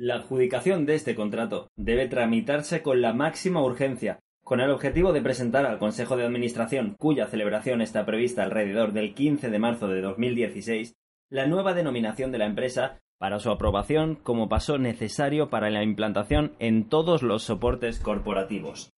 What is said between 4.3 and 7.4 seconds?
con el objetivo de presentar al Consejo de Administración, cuya